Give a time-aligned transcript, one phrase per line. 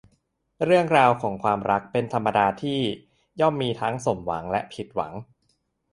[0.65, 2.79] เรื่องราวของความรักเป็นธรรมดาที่
[3.39, 5.13] ย่อมมีทั้งสมหวังและผิดหวัง